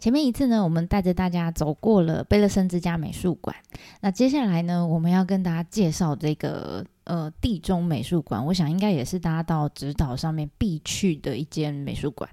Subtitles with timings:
[0.00, 3.54] 前面一次呢，我们带着大家走过了贝勒森之家美术馆。
[4.00, 8.44] 那接下来呢，我们要跟大家介绍这个呃地中美术馆。
[8.46, 12.28] 我想应该也是大家到直岛上面必去的一间美术馆。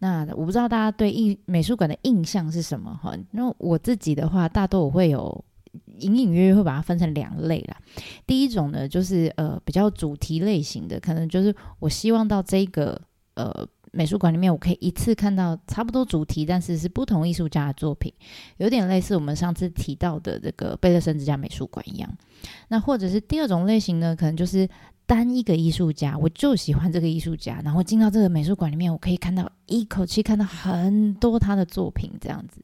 [0.00, 3.16] 那我不知道大家对印美术馆的印象是什么哈？
[3.30, 5.44] 那我自己的话，大多我会有
[5.98, 7.76] 隐隐约约会把它分成两类啦。
[8.26, 13.00] 第一种呢，就是呃比较主题类型的，可能就是我希望到这个
[13.34, 13.64] 呃。
[13.96, 18.12] 美术馆里面，我可以一次看到差不多主题，但是是不同艺术家的作品，
[18.58, 22.08] 有点类似我们上次提到的这个贝勒森之家美术馆一样。
[22.68, 24.68] 那或者是第二种类型呢，可能就是。
[25.06, 32.60] 单一个艺术家，我就喜欢这个艺术家，然后进到这个美术馆里面，我可以看到一口气看到很多他的作品，这样子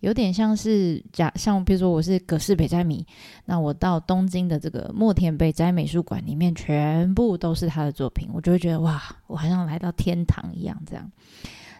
[0.00, 3.04] 有点像是假像，比如说我是葛饰北斋迷，
[3.46, 11.10] 那我到东京的这个墨田北斋美术馆里面，全部都是他的作品，我就会觉得哇，我好像来到天堂一样，这样。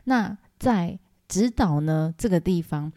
[0.04, 2.90] 那在指导呢，这个地方。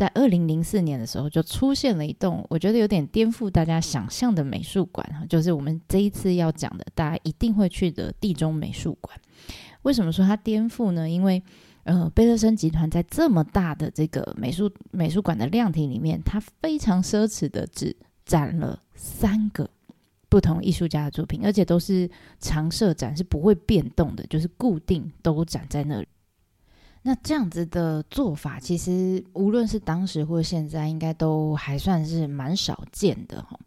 [0.00, 9.14] 在二零零四年的时候，就出现了一栋我觉得有点颠覆大家想象的美术馆，就是我们这一次要讲的，大家一定会去的地中美术馆。
[9.82, 11.06] 为什么说它颠覆呢？
[11.06, 11.42] 因为
[11.82, 19.68] 呃，贝勒森集团在这么大的这个美术美术馆的量体里面，它非常奢侈的只展了三个
[20.30, 26.08] 不同艺术家的作品，而且都是常设展，是不会变动的，就是固定都展在那里。
[27.02, 33.58] 那这样子的做法，其实无论是当时或现在，应该都还算是蛮少见的哈。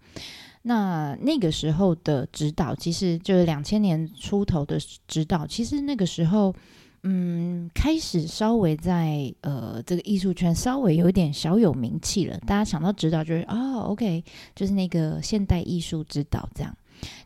[0.62, 6.54] 那那个时候的指导，其实就是两千年出头的指导，其实那个时候，
[7.02, 12.38] 嗯，开始稍微在呃这个艺术圈稍微有一点小有名气了。
[12.48, 14.24] 大家想到指导，就是哦，OK，
[14.56, 16.74] 就是那个现代艺术指导这样。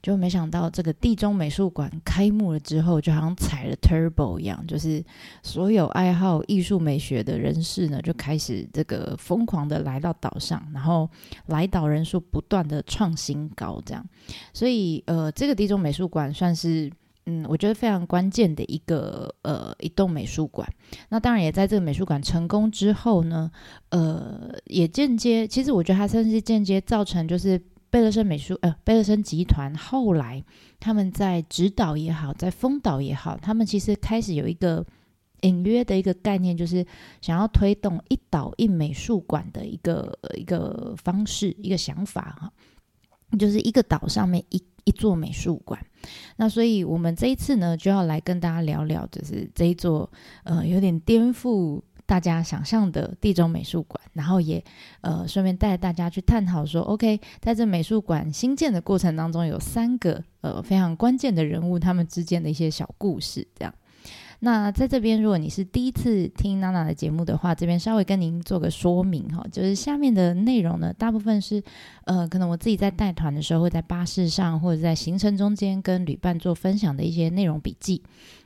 [0.01, 5.03] 就没想到这个地中美术馆开幕了之后，就好像踩了 turbo 一样，就是
[5.43, 11.09] 所有爱好艺术美学的人士呢，就开始这个疯狂的来到岛上，然后
[11.47, 14.05] 来岛人数不断的创新高，这样。
[14.53, 16.91] 所以呃，这个地中美术馆算是
[17.25, 20.67] 嗯，我觉得非常关键的一个呃一栋美术馆。
[21.09, 23.51] 那当然也在这个美术馆成功之后呢，
[23.89, 27.61] 呃，也间接，其实我觉得它算是间接造成就是。
[27.90, 30.44] 贝勒森美术呃，贝勒森集团后来
[30.80, 34.86] 他们在直岛也好，在丰岛也好，他们其实开始有一个
[35.42, 36.86] 隐约的一个概念，就是
[37.22, 42.53] 想要推动一岛一美术馆的一个一个方式，一个想法哈，
[43.38, 45.80] 就是一个岛上面一一座美术馆。
[46.36, 50.12] 那所以我们这一次呢，就要来跟大家聊聊，就是这一座
[50.44, 51.81] 呃有点颠覆。
[52.07, 54.63] 大家想象的地中美术馆，然后也
[55.01, 63.45] 呃顺便带大家去探讨说，OK，在这美术馆新建的过程当中，有三个呃非常关键的人物，他们之间的一些小故事。
[63.53, 63.73] 这样，
[64.40, 71.62] 那在这边，如果你是第一次听娜娜的节目的话，这边稍微跟您做个说明哈，就是下面的内容呢，大部分是
[72.06, 78.01] 呃可能我自己在带团的时候，会在巴士上或者在行程中间跟旅伴做分享的一些内容笔记。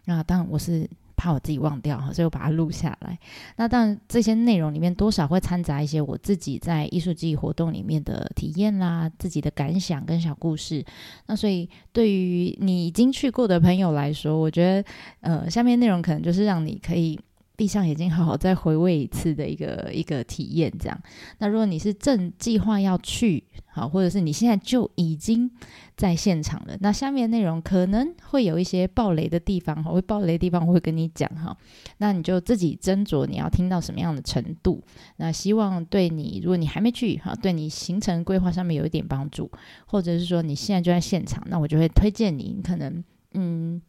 [0.06, 0.90] 那当然我是。
[1.22, 3.16] 怕我自己忘掉，所以我把它录下来。
[3.58, 10.84] 那当然，这些内容里面多少会掺杂一些我自己在艺术记忆活动里面的体验啦，自己的感想跟小故事。
[11.28, 14.90] 那所以，对于你已经去过的朋友来说，我觉得，
[15.20, 17.20] 呃，下面内容可能就是让你可以。
[17.62, 21.00] 闭上眼睛，好好再回味一次的一个 一个体验，这样。
[21.38, 25.48] 那如果你是正计划要去，好，或者是你现在就已经
[25.96, 31.56] 在现场了，那下面内容可能会有一些爆雷的地方，哈，会爆雷的地方我会跟你讲，哈。
[32.00, 34.84] 那你就自己斟酌你要听到什么样的程度。
[35.18, 39.52] 那希望对你，如果你还没去，哈，对你行程规划上面有一点帮助，
[39.86, 43.04] 或者是说你现在就在现场，那我就会推荐你，你可能，
[43.36, 43.80] 嗯。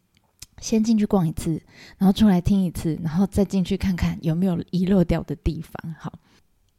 [0.62, 1.60] 先进去逛一次，
[1.98, 5.94] 然后出来听一次，然后再进去看看有没有遗漏掉的地方。
[5.98, 6.12] 好，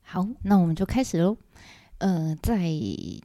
[0.02, 1.38] 好，那我们就开始喽。
[2.00, 2.58] 呃，在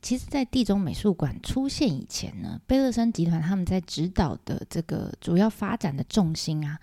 [0.03, 6.79] 其实，在地中美术馆出现以前呢，贝勒森集团他们在指导的这个主要发展的重心啊。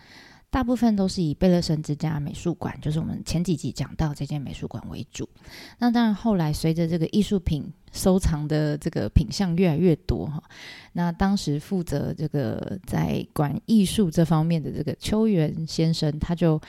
[0.50, 5.28] 大部分都是以贝勒森之家美术馆，就是我们前几集讲到这间美术馆为主。
[5.80, 10.44] 那当然，后来随着这个艺术品收藏的这个品相越来越多哈，
[10.94, 16.62] 那当时负责这个在管艺术这方面的这个秋元先生，他就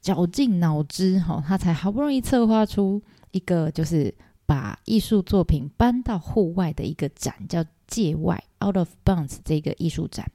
[0.00, 3.00] 绞尽脑汁哈，他才好不容易策划出
[3.30, 4.12] 一个就是。
[4.44, 10.30] 把艺术作品搬到户外的一个展，叫界外 （Out of Bounds） 这个艺术展。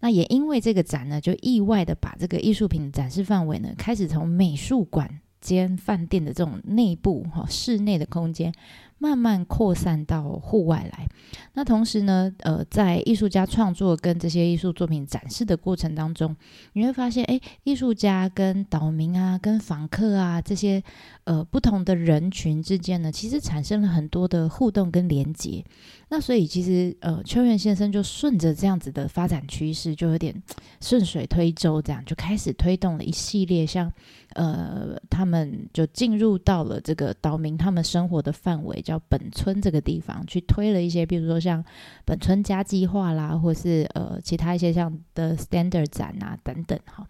[0.00, 5.08] 那也因为这个展呢，就意外的把这个艺术品展示范围呢，开始从美术馆
[5.44, 8.52] 间饭店的这种内部哈室内的空间。
[8.96, 11.06] 慢慢扩散到户外来。
[11.52, 16.34] 那同时呢，呃，在艺术家创作跟这些艺术作品展示的过程当中，
[16.72, 20.82] 你会发现，哎，艺术家跟岛民啊、跟访客啊这些
[21.24, 25.62] 呃不同的人群之间呢，其实产生了很多的互动跟连接。
[26.08, 30.34] 那所以其实呃，秋元先生就顺着这样子的发展趋势，就有点
[30.80, 33.92] 顺水推舟，这样就开始推动了一系列像
[34.34, 39.00] 呃，他们就进入到了这个岛民他们生活的范围，叫。
[39.06, 41.64] 本村这个地方去推了一些，比如说像
[42.04, 47.06] 本村家计划啦，或是呃其他一些像的 standard 展啊等等哈，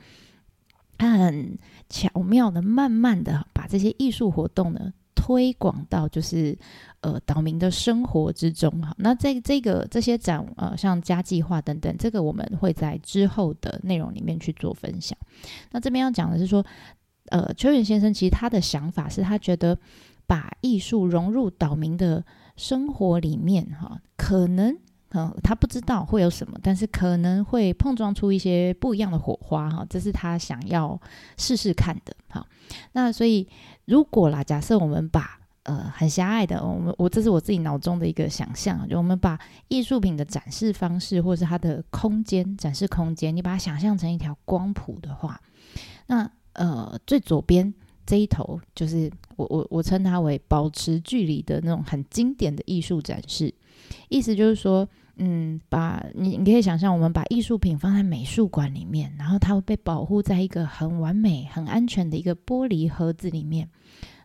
[0.98, 1.56] 他很
[1.88, 6.58] 巧妙的、慢慢的把这些艺术活动呢推广到就是
[7.00, 8.94] 呃岛民的生活之中哈。
[8.98, 15.16] 那在这个这些展呃像家计划等等，这个我们会在之后的内容里面去做分享。
[15.70, 16.62] 那这边要讲的是说，
[17.30, 19.78] 呃邱元先生其实他的想法是他觉得。
[20.26, 22.24] 把艺术融入岛民的
[22.56, 24.74] 生活里面，哈，可能，
[25.10, 30.98] 嗯，他不知道会有什么，但是可能会碰撞出一些不一样的火花，哈，这是他想要
[31.36, 32.46] 试试看的，哈。
[32.92, 33.46] 那所以，
[33.84, 39.38] 如果啦，假设我们把，呃，很狭隘的，我们我这是我自己脑中的一个想象，就我们把
[39.68, 45.38] 艺术品的展示方式，或是它的空间展示空间，你把它想象成一条光谱的话，
[46.06, 47.72] 那呃，最左边。
[48.06, 53.54] 这一头就是我我我称它为保持距离的那种很经典的艺术展示，
[54.10, 54.86] 意思就是说，
[55.16, 63.70] 嗯，把你你可以想象，我们把艺术品放在美术馆里面，然后它会被保护在一个很完美、很安全的一个玻璃盒子里面，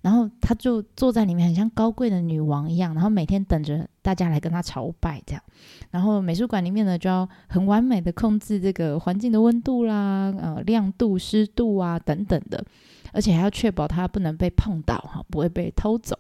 [0.02, 5.44] 然后她就坐在里面，很像高贵的女王一样，然后每天等着大家来跟她朝拜这样。
[5.92, 12.64] 然后美术馆里面呢，就要很完美的控制这个环境的温度啦、呃亮度、湿度啊等等的。
[13.12, 16.18] 而且还要确保它不能被碰到哈，不会被偷走。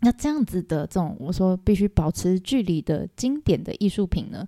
[0.00, 4.46] 那这样子的这种，我说必须保持距离的经典的艺术品呢，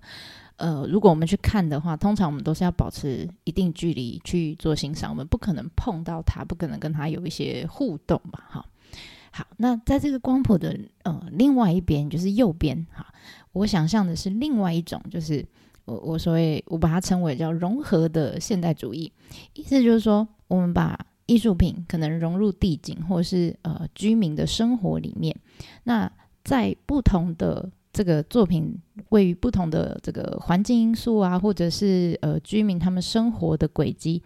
[0.57, 8.65] 呃，如果我们去看的话，通常我们都是要保持一定距离去做欣赏，我们不可能碰到它，不可能跟它有一些互动嘛，哈。
[9.31, 13.05] 好，那在这个光谱的呃另外一边，就是右边哈，
[13.51, 15.43] 我想象的是另外一种，就是
[15.85, 19.11] 我我所谓我把它称为叫融合的现代主义，
[19.53, 20.95] 意思就是说，我们把
[21.25, 25.35] 艺术品可能融入地景或是呃居民的生活里面，
[25.85, 26.11] 那
[26.43, 28.77] 在不同的这个作品
[29.09, 34.21] 位于不同的这个环境因素啊，或者是呃居民他们生活的轨迹，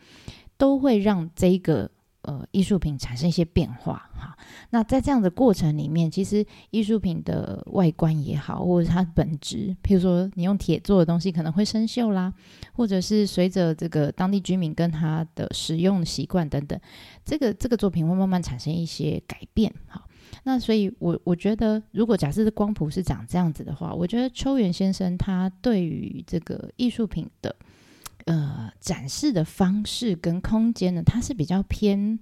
[0.57, 1.91] 都会让这个。
[2.23, 4.37] 呃，艺术品产生一些变化哈。
[4.71, 12.33] 那在这样的过程里面，其实艺术品的外观也好，或者它本质，譬如说你用铁做的东西可能会生锈啦，
[12.73, 16.77] 或者是随着这个当地居民跟它的使用习惯等等，
[17.23, 20.03] 这个这个作品会慢慢产生一些改变哈。
[20.43, 27.55] 那所以我，我觉得，如果假设的光谱是长这样子的话，我觉得秋元先生他对于这个艺术品的。
[28.25, 32.19] 呃，展示的方式跟空间呢，它是比较偏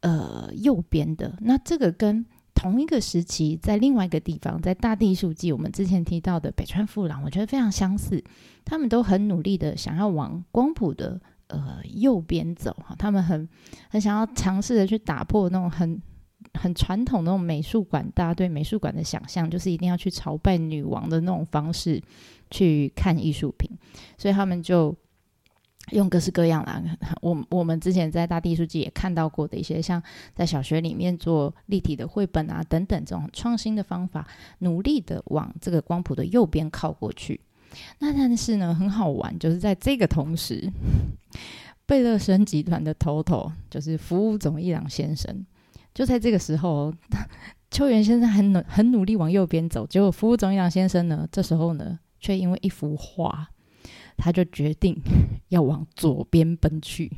[0.00, 1.36] 呃右边的。
[1.42, 2.24] 那这个跟
[2.54, 8.24] 同一个时期在另外一个地方，在大地艺术季，我们之前提到的北川富朗，我觉得非常相似。
[8.64, 13.46] 他们都很努力的想要往光谱的呃右边走哈，他们很
[13.90, 16.00] 很想要尝试的去打破那种很
[16.56, 22.02] 很传统的那种美术馆，大家对美术馆的想象，就是一定要去朝拜女王的那种方式
[22.50, 23.70] 去看艺术品，
[24.18, 24.94] 所以他们就。
[25.92, 26.82] 用各式各样啦，
[27.22, 30.02] 我我们之前在大地艺术季也看到过的一些，像
[30.34, 34.26] 在小学里面做立体的绘本啊等等这种创新的方法，
[34.58, 37.40] 努力的往这个光谱的右边靠过去。
[38.00, 40.68] 那但是呢，很好玩，就是在这个同时，
[41.86, 45.46] 贝勒森集团的头头就是服务总一郎先生，
[45.96, 46.92] 就在这个时候，
[47.72, 53.48] 秋元先生很努很努力往右边走，结果服务总一郎先生呢，这时候呢，却因为一幅画。
[54.18, 54.98] 他就决定
[55.48, 57.10] 要往左边奔去，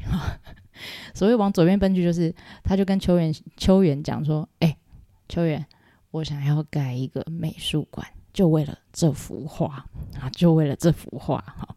[1.15, 4.77] 所谓往左边奔去，就是他就跟秋元秋元讲说：“哎、欸，
[5.29, 5.65] 秋元，
[6.11, 8.05] 我想要盖一个美术馆，
[8.39, 9.85] 就为了这幅画
[10.21, 11.75] 啊，就为了这幅画。”哈。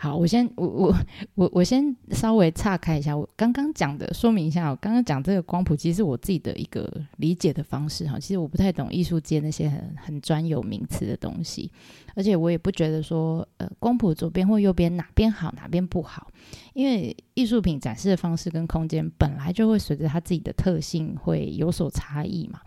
[0.00, 0.96] 好，我先我我
[1.34, 8.16] 我我先稍微岔开一下，我刚刚讲的说明一下，我刚刚讲这个光谱其实是我自己的一个理解的方式哈。
[8.16, 11.68] 其实我不太懂艺术界那些很很专有名词的东西，
[12.14, 16.30] 而且我也不觉得说呃光谱左边或右边哪边好哪边不好，
[16.74, 22.60] 因为艺术品展示的方式跟空间本来就会随着它自己的特性会有所差异嘛。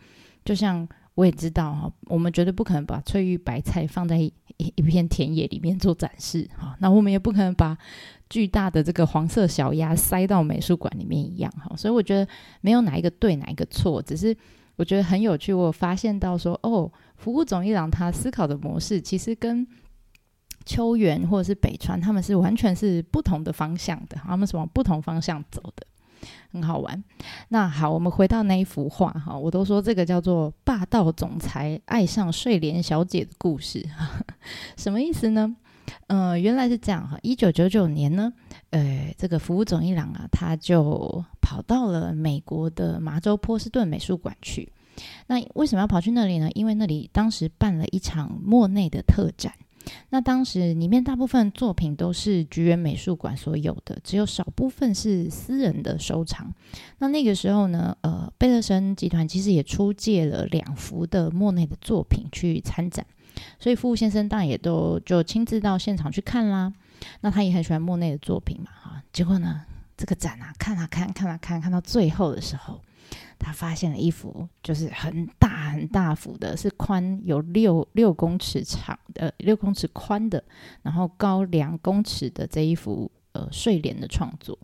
[0.44, 0.86] 就像
[1.16, 6.76] 我也知道哈，我们绝对不可能把翠玉白菜放在一一片田野里面做展示哈。
[6.80, 7.78] 那我们也不可能把
[8.30, 11.76] 巨大的这个黄色小鸭塞到美术馆里面一样哈。
[11.76, 12.26] 所以我觉得
[12.62, 14.36] 没有哪一个对，哪一个错，只是
[14.78, 15.54] 我觉得很有趣。
[15.54, 19.68] 我发现到说，哦，服务总一郎他思考的模式其实跟
[20.66, 25.86] 秋元或者是北川他们是完全是不同的方向的，他们是往不同方向走的。
[26.52, 27.04] 很好玩。
[27.50, 33.88] 那好，我们回到那一幅画哈，我都说这个叫做霸道总裁爱上睡莲小姐的故事，
[34.78, 35.56] 什么意思呢？
[36.08, 37.18] 嗯、呃，原来是这样哈。
[37.22, 38.32] 一九九九年呢，
[38.70, 44.72] 呃，这个福物总一郎啊，他就跑到了美国的麻州波士顿美术馆去。
[45.28, 46.50] 那为什么要跑去那里呢？
[46.54, 49.54] 因为那里当时办了一场莫内的特展。
[50.10, 56.54] 那当时里面大部分作品都是橘园美术馆所有的，只有少部分是私人的收藏。
[57.00, 63.06] 那那个时候呢，呃，贝勒森集团其实也出借了两幅的莫内的作品去参展，
[63.60, 66.72] 所以傅先生当然也都就亲自到现场去看啦。
[67.22, 69.04] 那他也很喜欢莫内的作品嘛，哈。
[69.12, 69.62] 结果呢，
[69.98, 72.80] 这个展啊，看啊看，看啊看，看到最后的时候。
[73.44, 80.44] 他发现了一幅，就是很大很大幅的，是宽有六六公尺长的，六公尺宽的，
[80.84, 84.58] 然后高两公尺的这一幅呃睡莲的创作。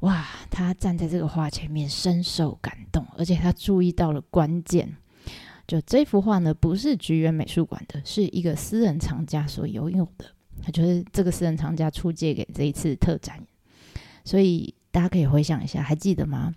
[0.00, 0.26] 哇！
[0.50, 4.96] 他站在这个画前面，深受感动，而且他注意到了关键，
[5.64, 10.24] 就这幅画呢，不是橘园美术馆的，是一个私人藏家所拥有的。
[10.60, 13.40] 他就是这个私人藏家出借给这一次特展，
[14.24, 16.52] 所以大家可以回想一下，还记得吗？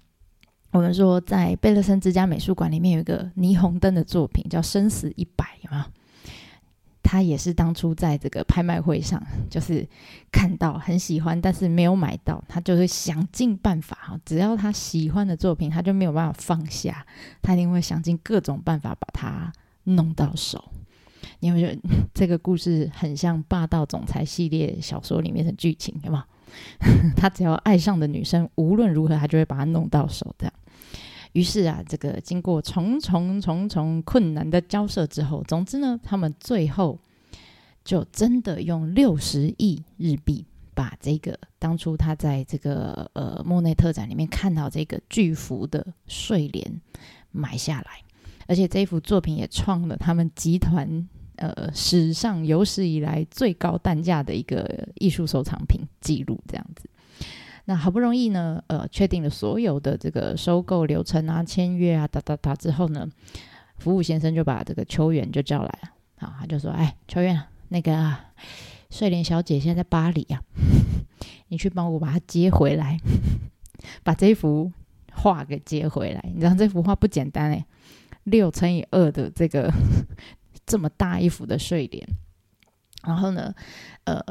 [0.75, 5.83] 我们说，在贝勒森之家美术馆里面有一个霓虹灯的作品，叫《生死一百》，有没有？
[7.01, 9.87] 他也是当初在这个拍卖会上，就是
[10.33, 17.05] 看到很喜欢，但是没有买到，他就会想尽办法哈，只要他喜欢的作品，他就没有办法放下，
[17.41, 19.53] 他一定会想尽各种办法把它
[19.85, 20.61] 弄到手。
[21.39, 21.81] 你有没有觉得
[22.13, 25.97] 这个故事很像霸道总裁系列小说里面的剧情？
[26.03, 26.23] 有没有？
[27.15, 30.53] 他只要爱上的女生，无论如何，他就会把它弄到手，这样。
[31.35, 36.97] 于是啊，这个经过重重重重困难的交涉之后，总之呢，他们最后
[37.83, 46.81] 就真的用六十亿日币把这个当初他在这个呃莫内特展里面看到这个巨幅的睡莲
[47.31, 48.01] 买下来，
[48.47, 56.89] 而且这幅作品也创了他们集团呃史上有史以来最高单价的一个艺术收藏品记录，这样子。
[57.67, 63.09] 那好不容易呢，呃，确定了所有的这个收购流程啊、签约啊，哒哒哒之后呢，
[63.79, 65.89] 福物先生就把这个秋元就叫来了，
[66.27, 68.25] 啊，他就说：“哎，秋元，那个啊，
[68.91, 70.39] 睡莲小姐现在在巴黎啊，
[71.49, 72.99] 你去帮我把她接回来，
[74.03, 74.71] 把这幅
[75.11, 76.23] 画给接回来。
[76.33, 77.65] 你知道这幅画不简单哎，
[78.25, 79.73] 六乘以二的这个
[80.67, 82.07] 这么大一幅的睡莲，
[83.03, 83.55] 然后呢，
[84.03, 84.21] 呃。”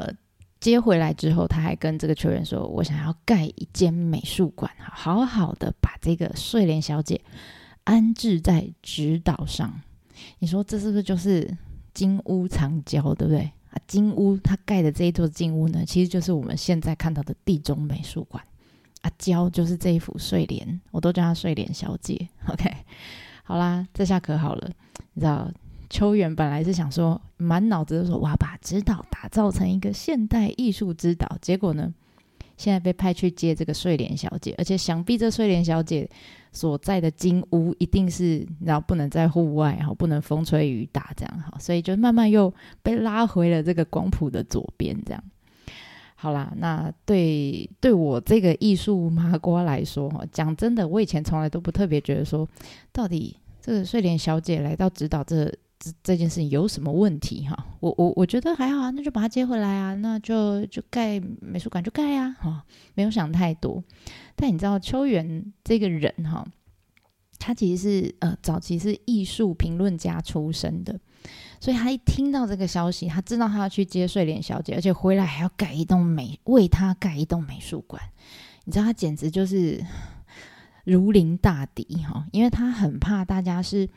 [0.65, 7.21] 接回来之后，他还跟这个球员说：“我想要盖一间美术馆，好好的把这个睡莲小姐
[7.83, 9.71] 安置在直岛上。
[10.39, 11.55] 你说这是不是就是
[11.93, 13.41] 金屋藏娇，对不对？
[13.69, 18.43] 啊，金屋他盖的这一座金屋呢，其实就是我们现在看到的地中美术馆。
[19.01, 22.27] 啊，娇就是这一幅睡莲，我都叫她睡莲小姐。
[22.47, 22.67] OK，
[23.43, 24.71] 好啦，这下可好了，
[25.13, 25.47] 你知道。”
[25.89, 31.93] 秋元本来是想说，满脑子都说我要把指导打造成一个现代艺术指导，结果呢，
[32.57, 36.09] 现在被派去接这个睡莲小姐，而且想必这睡莲小姐
[36.51, 45.23] 所在的金屋一定是，然后不能在户外，然后不能风吹雨打这样哈，所以就慢慢又被拉回了这个广谱的左边这样。
[46.15, 52.47] 好啦，那对对我这个艺术麻瓜来说哈，讲真的，我以前从来都不特别觉得说，
[52.91, 55.53] 到底这个睡莲小姐来到指导这。
[56.03, 57.65] 这件事情有什么问题哈？
[57.79, 62.63] 我我我觉得还好啊，那就把他接回来啊，那就就盖美术馆就盖呀，哈，
[62.93, 63.83] 没有想太多。
[64.35, 66.45] 但你知道秋元这个人哈，
[67.39, 70.99] 他其实是呃早期是艺术评论家出身的，
[71.59, 78.01] 所以他一听到这个消息，他知道他要去接睡莲小姐，而且回来还要盖一栋美，为他盖一栋美术馆。
[78.63, 79.83] 你知道他简直就是
[80.83, 83.87] 如临大敌哈，因为他很怕大家是。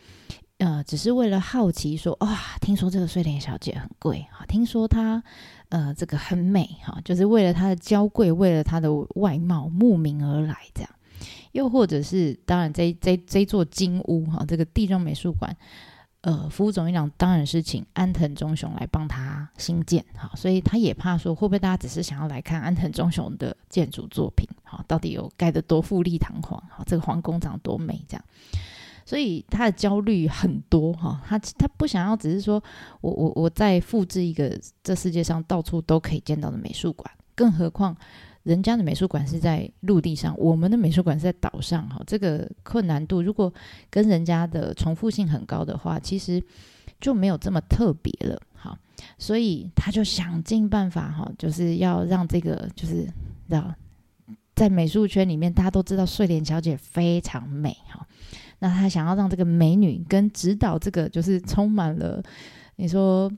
[0.59, 5.23] 呃，只是为了好奇说，哇，听说这个睡莲小姐很贵哈，听说她
[5.69, 10.91] 呃这个很美哈，就是为了她的娇贵，为了她的外貌慕名而来这样。
[11.53, 15.57] 又或者是，当然这这这座金屋哈，这个地中美术馆，
[16.23, 28.25] 呃，服务总一郎当然是请安藤忠雄来帮他兴建哈，所以他也怕说会不会大家只是想要来看安藤忠雄的建筑作品哈，到底有盖得多富丽堂皇哈，这个皇宫长多美这样。
[29.09, 31.19] 所以他的焦虑很多哈。
[31.27, 32.63] 他他不想要只是说
[33.01, 37.97] 我我我再复制一个这世界上到处都可以见到的美术馆，更何况
[38.43, 42.03] 人家的美术馆是在陆地上，我们的美术馆是在岛上哈。
[42.07, 43.51] 这个困难度如果
[43.89, 46.43] 跟人家的重复性很高的话，其实
[47.01, 48.39] 就没有这么特别了。
[48.55, 48.79] 哈，
[49.17, 53.05] 所以他就想尽办法哈，就是要让这个就是
[53.49, 53.75] 知道。
[54.55, 58.05] 在美术圈里面，大家都知道睡莲小姐非常美哈。
[58.61, 62.23] 那他想要让这个美女跟指导这个就是充满了
[62.77, 63.31] 你说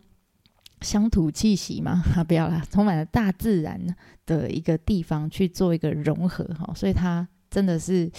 [0.80, 2.02] 乡土气息嘛？
[2.16, 3.78] 啊，不要啦，充满了大自然
[4.24, 6.72] 的一个地方去做一个融合哈。
[6.74, 8.10] 所以他真的是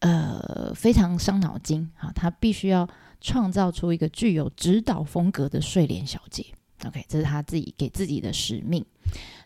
[0.00, 2.12] 呃非常伤脑筋哈。
[2.14, 2.88] 他必须要
[3.20, 6.44] 创造出一个具有指导风格的睡莲小姐。
[6.86, 8.84] OK，这是他自己给自己的使命。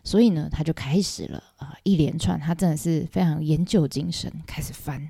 [0.03, 5.09] 所以呢，他就开始了啊、一连串，他真的是非常研究精神，开始翻，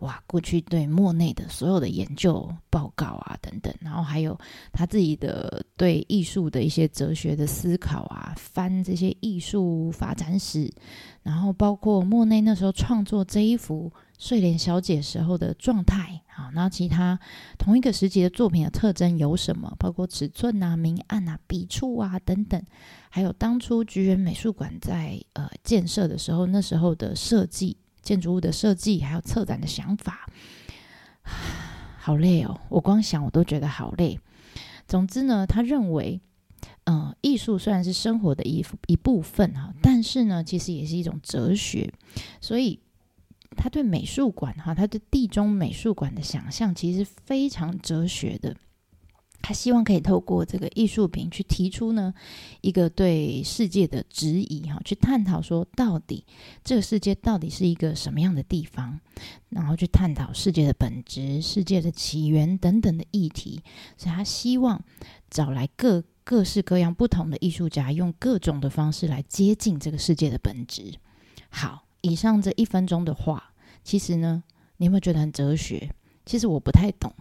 [0.00, 4.36] 哇，过去对莫内的所有的研究报告啊，等等，然后还有
[4.72, 10.68] 他自己的对艺术的一些哲学的思考啊，翻这些艺术发展史，
[11.22, 13.92] 然后包括莫内那时候创作这一幅。
[14.18, 16.11] 睡莲小姐时候的状态，
[16.54, 17.18] 那其他
[17.58, 19.74] 同一个时期的作品的特征有什么？
[19.78, 22.62] 包括尺寸啊、明暗啊、笔触啊等等，
[23.10, 30.28] 还有当初菊园美术馆在呃建设的时候，那时候的设计、建筑物的设计，还有策展的想法，
[31.98, 32.60] 好累哦！
[32.68, 34.18] 我光想我都觉得好累。
[34.86, 36.20] 总之呢，他认为，
[36.84, 41.92] 嗯、呃，艺术虽然是生活的一一部分哈，但是呢，其实也是一种哲学，
[42.40, 42.80] 所以。
[43.56, 48.56] 他对美术馆哈，他对地中美术馆的想象其实非常哲学的。
[49.44, 52.14] 他希望可以透过这个艺术品去提出呢
[52.60, 56.24] 一个对世界的质疑哈，去探讨说到底
[56.62, 59.00] 这个世界到底是一个什么样的地方，
[59.48, 63.60] 然后去探讨世界的本质、世界的起源等等的议题。
[63.96, 64.80] 所以他希望
[65.28, 70.94] 找来各各式各样不同的艺术家，用各种的方式来接近这个世界的本质。
[71.50, 71.82] 好。
[72.02, 73.42] 以上这一分钟的话，
[73.82, 74.42] 其实呢，
[74.76, 75.90] 你有没有觉得很哲学？
[76.24, 77.12] 其实我不太懂，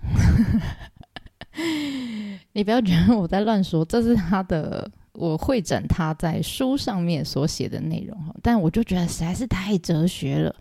[2.53, 10.55] 你不要觉得我在乱说，这是他的，我会诊他在书上面所写的内容，但我就觉得实在是太哲学了。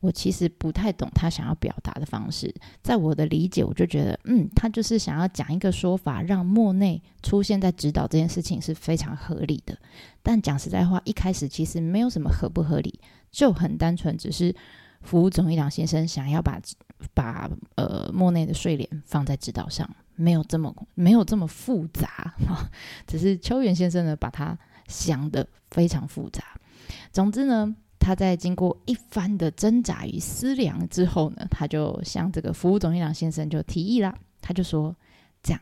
[0.00, 9.76] 我其实不太懂他想要表达的方式，在我的理解，我就觉得，嗯，他就是想要讲一个说法，让莫内出现在指导这件事情是非常合理的。
[10.22, 13.00] 但讲实在话，一开始其实没有什么合不合理，
[13.36, 14.54] 就很单纯，只是
[15.02, 16.58] 服务总一郎先生想要把
[17.12, 22.34] 把呃莫内的睡莲放在指导上，没有这么没有这么复杂，
[23.06, 26.42] 只是秋元先生呢把它想得非常复杂。
[27.12, 27.76] 总之呢。
[27.98, 34.14] 他在经过一番的挣扎与思量之后呢，他就向这个服务总一郎先生就提议了。
[34.40, 34.94] 他就说
[35.42, 35.60] ：“这样，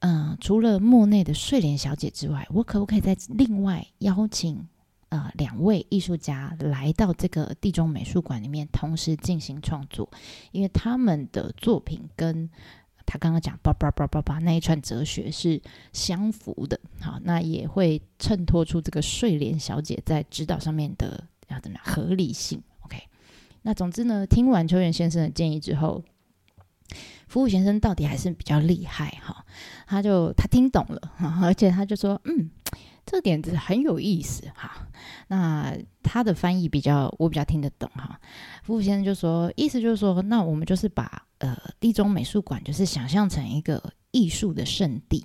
[0.00, 4.68] 嗯、除了莫内的睡莲小姐之外，我可不可以再另外邀请
[5.08, 10.10] 呃两位艺术家来到这个地中美术馆里面，同时进行创作？
[10.52, 12.48] 因为他们的作品跟
[13.06, 15.60] 他刚刚讲叭叭叭叭叭那一串哲学是
[15.92, 16.80] 相符的。
[17.00, 22.96] 好，那也会衬托出这个睡莲小姐在指导上面的。”要怎么样合理性？OK，
[23.60, 26.02] 那总之呢，听完秋元先生的建议之后，
[27.28, 29.44] 服务先生到底还是比较厉害哈，
[29.86, 31.12] 他就他听懂了，
[31.42, 32.50] 而且他就说，嗯，
[33.06, 34.88] 这点子很有意思哈。
[35.28, 38.18] 那他的翻译比较我比较听得懂哈。
[38.62, 45.24] 福屋先生就说，意思就是说，那我们就是把呃地中美术馆就是想象成一个艺术的圣地。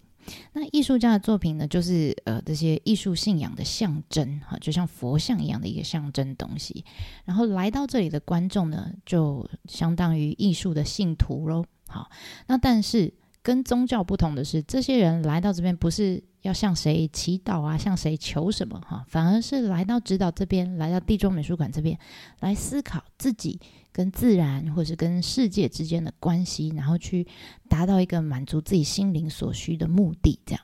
[0.53, 6.85] 那艺术家的作品呢，就是呃这些艺术信仰的象征哈，就像佛像一样的一个象征东西。
[7.25, 11.65] 然后来到这里的观众呢，就相当于艺术的信徒喽。
[11.87, 12.11] 好，
[12.45, 21.97] 那但是跟宗教不同的是，这些人来到这边不是要向谁祈祷啊，向谁求什么哈，反而是来到指导这边，来到地中美术馆这边
[22.39, 23.59] 来思考自己。
[23.91, 27.27] 跟自然或是跟世界之间的关系，然后去
[27.67, 30.39] 达到一个满足自己心灵所需的目的。
[30.45, 30.63] 这样，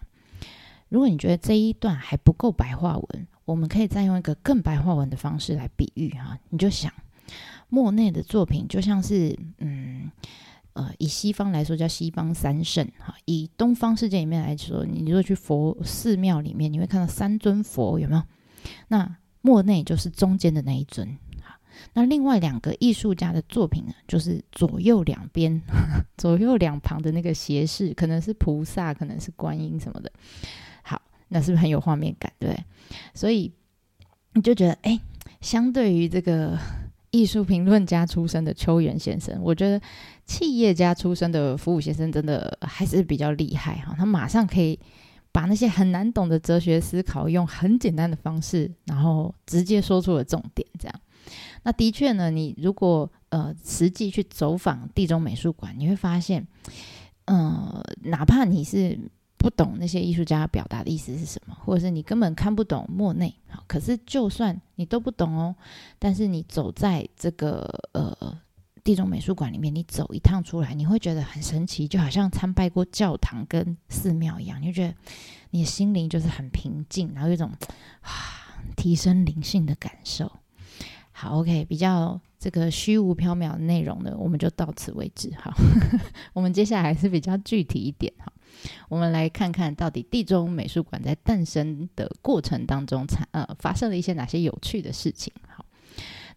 [0.89, 6.37] 如果你觉得这一段还不够白话文，我们可以再用一个更白话文的方式来比喻哈。
[6.49, 6.93] 你就想，
[7.67, 10.09] 莫内的作品就像是，嗯，
[10.75, 18.21] 呃，以西方来说叫西方三圣哈，以东方世界里面来说，你如果去佛寺庙里面，你会看到三尊佛，有没有？
[18.89, 21.07] 那莫内就是中间的那一尊
[21.41, 21.57] 哈。
[21.93, 25.61] 那另外两个艺术家的作品呢，就是左右两边、
[26.17, 30.11] 左右两旁的那个斜视，可能是菩萨，可能是观音什么的。
[30.81, 32.33] 好，那是不是很有画面感？
[32.37, 32.53] 对，
[33.13, 33.49] 所以
[34.33, 34.99] 你就觉得，哎，
[35.39, 36.59] 相对于这个
[37.11, 39.79] 艺术评论家出身的秋元先生，我觉得
[40.25, 43.95] 企业家出身的福武先生真的还是比较厉害哈。
[43.97, 44.79] 他马上可以
[45.31, 50.67] 把那些很难懂的哲学思考，用很简单的方式，然后直接说出了重点。
[50.79, 51.01] 这样，
[51.63, 56.45] 那的确呢，你如果呃实际去走访地中美术馆，你会发现，
[57.25, 58.99] 呃，哪怕你是。
[59.37, 63.31] 不懂那些艺术家表达的意思是什么，或者是你根本看不懂莫内。
[63.67, 65.55] 可是就算你都不懂哦，
[65.99, 68.35] 但是你走在这个呃
[68.85, 74.93] 地中美术馆里面，你走一趟出来，你会觉得很神奇，就好像参拜过教堂跟寺庙一样，你就觉得
[75.49, 77.51] 你的心灵就是很平静，然后有一种
[78.01, 78.11] 啊
[78.77, 80.31] 提升灵性的感受。
[81.11, 85.33] 好，OK，比较这个虚无缥缈的内容呢，我们就到此为止。
[85.39, 85.51] 好，
[86.33, 88.31] 我们接下来还是比较具体一点哈。
[88.87, 95.33] 我们来看看到底地中美术馆在诞生的过程当中，产呃发生了一些哪些有趣的事情。
[95.47, 95.64] 好，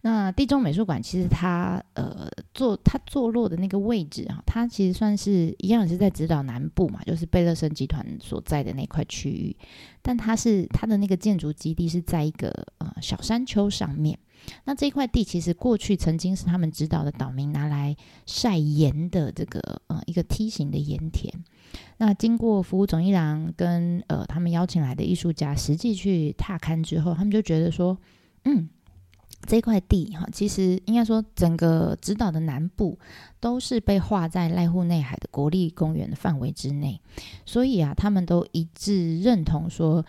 [0.01, 9.57] 那地中美术馆其实它呃坐它坐落的那个位置啊，它其实算是一样是在直岛南部嘛，就是贝勒森集团所在的那块区域，
[10.01, 14.19] 但它是它的那个建筑基地是在一个呃小山丘上面。
[14.65, 21.33] 那这块地其实过去曾经是他们直岛的岛民拿来晒盐的这个呃一个梯形的盐田。
[21.97, 27.99] 那经过服务总一郎跟呃他们邀请来的艺术家实际去踏勘之后，他们就觉得说，
[28.45, 28.69] 嗯，
[29.49, 32.97] 这块地哈，其实应该说整个直岛的南部
[33.41, 37.01] 都是被划在濑户内海的国立公园的范围之内，
[37.45, 40.05] 所以啊，他们都一致认同说。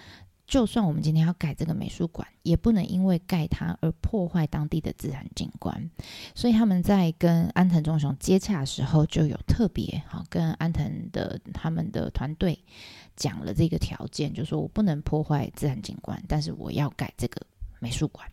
[0.50, 5.92] 就算我们今天要盖这个美术馆，也不能因为盖它而破坏当地的自然景观。
[6.34, 12.58] 所以他们在跟安藤忠雄接洽的时候，就有特别好跟安藤的他们的团队
[13.16, 17.40] 讲了这个条件，就说我不能破坏自然景观，但是我要盖这个
[17.80, 18.28] 美术馆。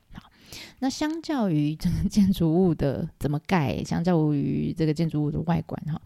[0.78, 6.00] 那相较于这个建筑物的怎么盖，相较于这个建筑物的外观，哈。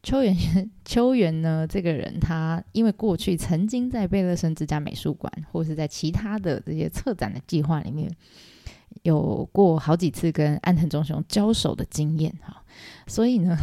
[0.00, 0.36] 秋元
[0.84, 8.08] 秋元呢，这个人他因为过去曾经在贝勒森之家美术馆，或是在其他的这些策展的计划里面，
[9.02, 12.62] 有过好几次跟安藤忠雄交手的经验哈，
[13.08, 13.56] 所以呢，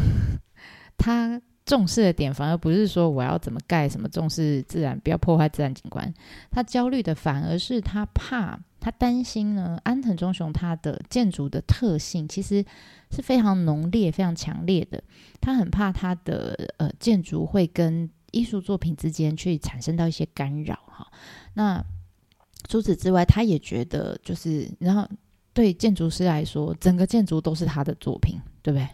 [0.98, 6.12] 他重视的点反而不是说我要怎么盖什么重视自然，不要破坏自然景观，
[6.50, 8.60] 他焦虑的反而是他怕。
[8.86, 12.64] 他担心呢，安藤忠雄他的建筑的特性其实
[13.10, 15.02] 是非常浓烈、非常强烈的。
[15.40, 21.04] 他很怕他的呃建筑会跟艺术作品之间去产生到一些干扰哈。
[21.54, 21.84] 那
[22.68, 25.04] 除此之外，他也觉得就是，然后
[25.52, 28.88] 对建筑师来说，整个建筑都是他的作品，对不对？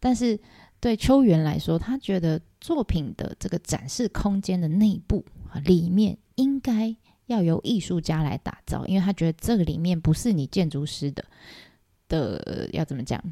[0.00, 0.36] 但是
[0.80, 6.96] 对秋元来说，他觉得作品的这个展示空间的内部啊里面应该。
[7.28, 11.24] 要由艺术家来打造，因为他觉得这个里面不是你建筑师的
[12.08, 13.22] 的要怎么讲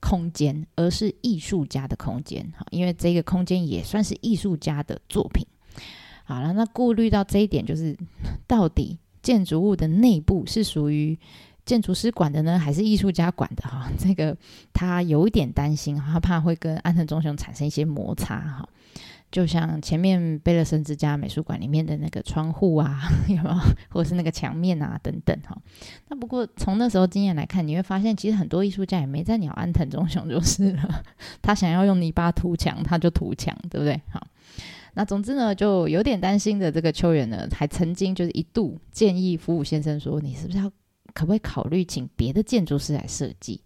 [0.00, 2.44] 空间，而是艺术家的空间。
[2.56, 5.44] 哈，因为这个空间也算是艺术家的作品。
[6.24, 7.96] 好了，那顾虑到这一点，就是
[8.46, 11.18] 到底建筑物的内部是属于
[11.64, 13.62] 建筑师管的呢，还是艺术家管的？
[13.62, 14.36] 哈，这个
[14.72, 18.38] 他有一点担心，他怕会跟安藤忠雄产生一些摩擦。
[18.40, 18.68] 哈。
[19.30, 23.56] 就像前面贝勒森之家美术馆里面的那个窗户啊， 有没有？
[23.90, 25.56] 或者是那个墙面啊，等等哈。
[26.08, 31.04] 那不过从那时候经验来看，你会发现其实很多艺术家也没在鸟安藤忠雄就是了。
[31.42, 34.00] 他想要用泥巴涂墙，他就涂墙，对不对？
[34.10, 34.26] 好，
[34.94, 40.72] 那总之呢，就有点担心的这个秋元呢，还曾经就是一度建议福武先生说：“你是不是要？”
[41.18, 43.60] 可不可以考虑请别的建筑师来设计？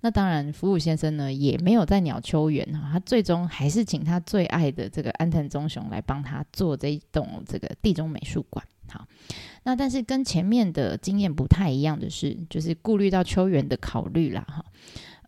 [0.00, 8.66] 那当然，福武先生呢也没有在鸟秋园哈，他最终还是请他最爱的这个安藤忠雄来帮他做这一栋这个地中美术馆。
[8.88, 9.06] 好，
[9.64, 14.64] 那但是跟前面的经验不太一样的是，就是顾虑到秋园的考虑啦哈。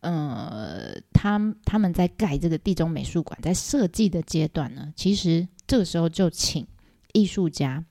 [0.00, 6.66] 呃，他他们在盖这个地中美术馆在设计的阶段呢，其实这个时候就请
[7.12, 7.84] 艺术家。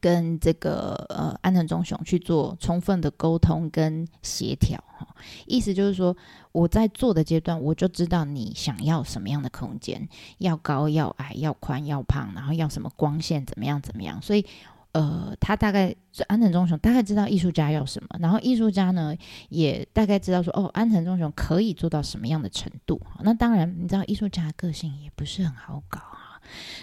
[0.00, 5.06] 跟这个呃安藤忠雄去做充分的沟通跟协调哈，
[5.46, 6.16] 意思就是说
[6.52, 10.08] 我在做的阶段，我就知道你想要什么样的空间，
[10.38, 14.44] 要高要矮，要宽要胖，然后要什么光线怎么样怎么样，所以
[14.92, 15.94] 呃他大概
[16.26, 19.14] 安藤忠雄大概知道艺术家要什么，然后艺术家呢
[19.48, 26.00] 也大概知道说哦安藤忠雄可以做到什么样的程度，那当然你知道艺术家个性也不是很好搞。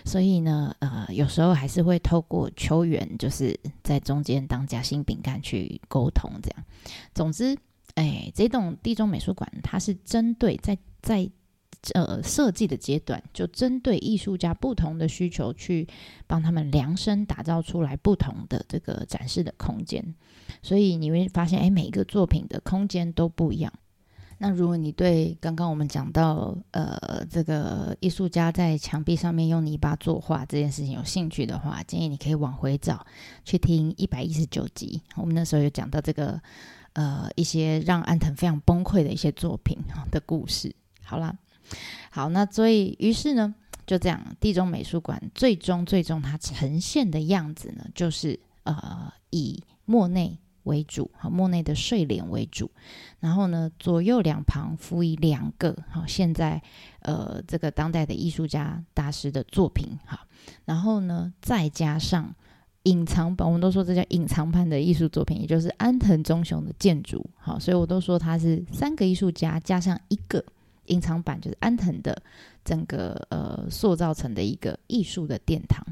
[0.04, 6.66] 所以呢，呃，有时候还是会透过球员，就是在中间当夹心饼干去沟通，这样。
[7.14, 7.58] 总之，
[7.96, 11.30] 哎，这栋地中美术馆，它是针对在在
[11.94, 15.88] 呃设计的阶段，就针对艺术家不同的需求，去
[16.26, 20.16] 帮他们量身打造出来不同的这个展示的空间。
[20.62, 23.72] 所以你会发现，哎，每一个作品的空间都不一样。
[24.38, 33.06] 那如果你对刚刚我们讲到呃这个艺术家在墙壁上面用泥巴作画这件事情有兴趣的话，建议你可以往回找
[33.46, 36.42] 去听一百一十九集，我们那时候有讲到这个
[36.94, 39.78] 呃一些让安藤非常崩溃的一些作品
[40.12, 40.76] 的故事。
[41.02, 41.38] 好啦，
[42.12, 43.56] 好，那所以于是呢，
[43.88, 50.38] 就这样，地中美术馆最终最终它呈现的样子呢，就是呃以莫内。
[50.66, 52.70] 为主，好，莫内的睡莲为主，
[53.20, 56.62] 然后呢，左右两旁辅以两个，好，现在
[57.00, 60.20] 呃这个当代的艺术家大师的作品，好，
[60.66, 62.36] 然后呢，再加上
[62.84, 70.44] 隐藏版，我们都说这叫隐藏版的艺术作品，也就是安藤忠雄的建筑，好，所以我都说他是三个艺术家加上一个
[70.86, 72.20] 隐藏版，就是安藤的
[72.64, 75.86] 整个呃塑造成的一个艺术的殿堂。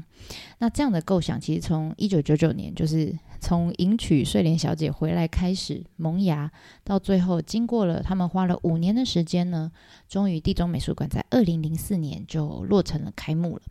[0.58, 3.16] 那这样的构想，其实从一九九九年就是。
[3.44, 6.50] 从迎娶睡莲小姐回来开始萌芽，
[6.82, 9.70] 到最后经过了他们花了五年的时间呢，
[10.08, 13.62] 终于地中美术馆在二零零四年就落成了开幕了。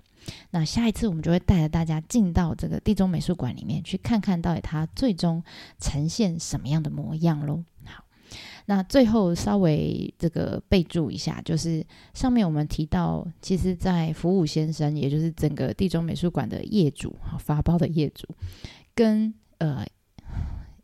[0.51, 5.43] 那下一次我们就会带着大家进到这个地中美术馆里面去看看到底它最终
[5.79, 7.63] 呈现什么样的模样喽。
[7.85, 8.03] 好，
[8.67, 11.83] 那最后稍微这个备注一下，就是
[12.13, 18.27] 上面我们提到，其实，在福武先生，也就是整个地中美术馆的业主，发包的业主，
[18.93, 19.33] 跟
[19.63, 19.85] 呃，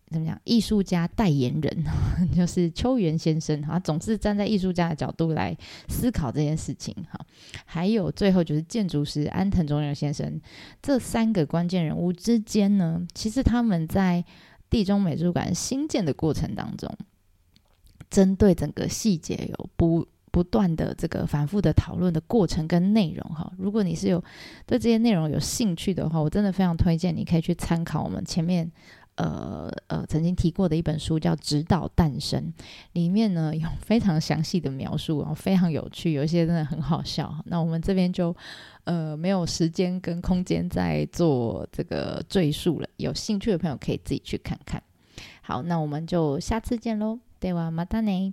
[0.07, 0.39] 怎么讲？
[0.45, 1.83] 艺术家代言人
[2.33, 5.53] 就是秋元先生哈，总是站在艺术家的角度来
[5.89, 7.19] 思考这件事情哈。
[7.65, 10.39] 还有最后就是建筑师安藤忠雄先生，
[10.81, 14.23] 这三个关键人物之间呢，其实他们在
[14.69, 16.89] 地中美术馆新建的过程当中，
[18.09, 24.22] 针对整个细节有不不断的这个反复的讨论的过程跟内容哈，如果你是有
[24.66, 28.68] 对这些内容有兴趣的话，我真的非常推荐你可以去参考我们前面
[29.14, 32.52] 呃呃曾经提过的一本书叫《直岛诞生》，
[32.94, 37.32] 里面呢有非常详细的描述，然后非常有趣，有一些真的很好笑。
[37.44, 38.34] 那我们这边就
[38.82, 44.82] 呃没有时间跟空间再做这个赘述了，有兴趣的朋友可以自己去看看。
[45.42, 48.32] 好，那我们就下次见喽，ではまたね。